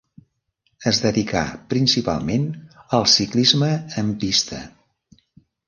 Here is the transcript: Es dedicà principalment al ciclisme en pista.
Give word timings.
Es 0.91 1.01
dedicà 1.03 1.43
principalment 1.73 2.49
al 3.01 3.07
ciclisme 3.13 3.71
en 4.05 4.13
pista. 4.25 4.67